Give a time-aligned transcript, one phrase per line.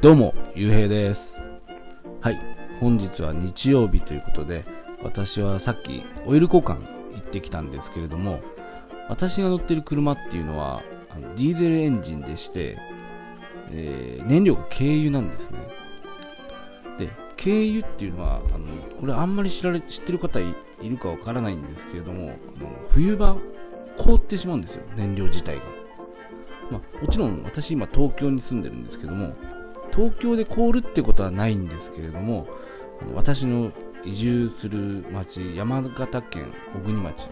[0.00, 1.42] どうも、ゆうへいです。
[2.20, 2.38] はい、
[2.78, 4.64] 本日は日曜日ということで、
[5.02, 6.76] 私はさっきオイル交換
[7.14, 8.38] 行ってきたんですけれども、
[9.08, 12.78] 私が乗ってる車っていうのは、あのディーゼルエンジンでして、
[13.72, 15.58] えー燃料が軽油なんですね。
[16.96, 18.68] で、軽油っていうのは、あの
[19.00, 20.54] これあんまり知られ知ってる方い
[20.84, 23.36] るかわからないんですけれども、あの冬場、
[23.96, 25.62] 凍ってしまうんですよ、燃料自体が。
[26.70, 29.34] まあ、もちろん私今東京に住んでるんですけども
[29.92, 32.46] 東京で凍るってことはないんですけれども
[33.14, 33.72] 私の
[34.04, 37.28] 移住する町山形県小国町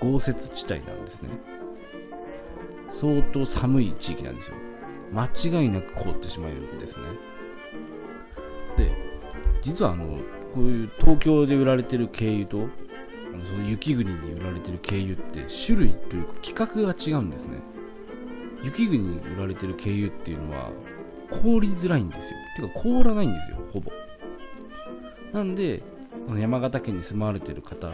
[0.00, 1.30] 豪雪地帯なんですね。
[2.90, 4.56] 相当寒い地域なんですよ。
[5.12, 7.04] 間違いなく凍ってしまうんですね。
[8.76, 8.90] で
[9.62, 10.18] 実はあの
[10.54, 12.68] こういう東京で売られてる軽油と
[13.32, 17.58] あのその雪国に売られてる軽油って種類というか規格が違うんですね。
[18.62, 20.70] 雪国に売られてる軽油っていうのは
[21.42, 22.38] 凍りづらいんですよ。
[22.56, 23.90] てか凍らないんですよほぼ。
[25.32, 25.82] なんで
[26.38, 27.88] 山形県に住まわれてる方と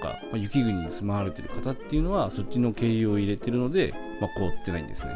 [0.00, 5.12] か、まあ雪国に住まわれてる方っていうのはそっちの軽油を入れてるので、まあ、凍ってないんですね。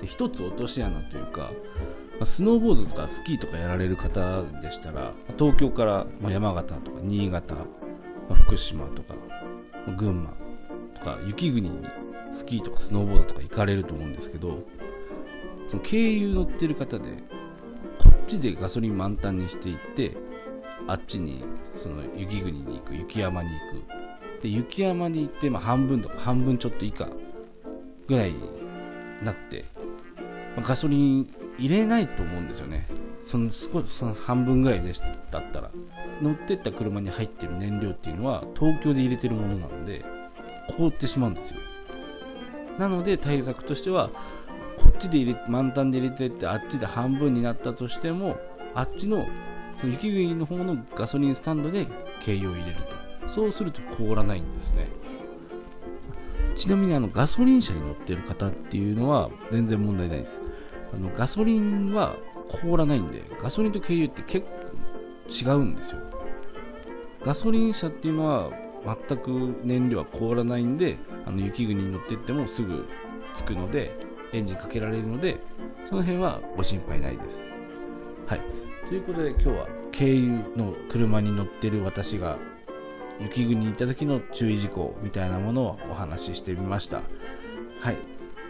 [0.00, 1.52] で一つ落とし穴というか、
[2.18, 7.54] まスノーボードとかスキーとかやられる方でしたら東京からま山形とか新潟、
[8.28, 9.14] ま福島とか
[9.96, 10.30] 群馬
[10.94, 11.86] とか雪国に
[12.32, 14.62] スキーとかスノーボードとか行かれると思うんですけど
[15.70, 17.04] その軽油乗ってる方で
[17.98, 20.16] こっちでガソリン満タンにしていって
[20.88, 21.44] あっちに
[21.76, 23.56] その雪国に行く雪山に行
[24.38, 24.42] く。
[24.42, 27.06] で雪山に行って、まあ、半分とか半分ちょっと以下
[28.08, 28.40] ぐらいに
[29.22, 29.66] なって、
[30.56, 32.88] まあガソリン入れないと思うんですよね。
[33.24, 35.70] その少しその半分ぐらいでしただったら。
[36.20, 40.04] 乗ってった車に入ってる燃料っていうのは東京で入れてるものなので
[40.76, 41.60] 凍ってしまうんですよ。
[42.78, 44.10] なので対策としては
[45.00, 48.36] ちで入れ満タンで入れてってあっちで半分になったとしても
[48.74, 49.26] あっちの
[49.80, 51.86] その雪国の方のガソリンスタンドで
[52.24, 53.28] 軽油を入れると。
[53.28, 54.88] そうすると凍らないんですね。
[56.56, 60.40] ちなみにあのガソリン車に乗ってる方っていうのは全然問題ないです。
[60.92, 62.16] あのガソリンは
[62.48, 66.00] 凍らないんでガソリンと軽油って結構違うんですよ。
[67.22, 68.50] ガソリン車っていうのは
[69.08, 72.86] 全く燃料は凍らないんであの雪国に乗ってってもすぐ
[73.34, 73.96] 着くので
[74.32, 75.38] エンジンかけられるので
[75.88, 77.50] その辺はご心配ないです。
[78.26, 78.40] はい。
[78.88, 82.38] ということで今日は軽油の車に乗ってる私が
[83.20, 87.02] 雪国に行った時の注意事項みたいなものをお話ししてみました。
[87.80, 87.96] はい。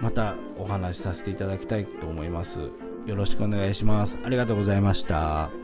[0.01, 2.61] またお話しさせていただきたいと思います。
[3.07, 4.19] よろしくお願いします。
[4.25, 5.60] ありがとうございました。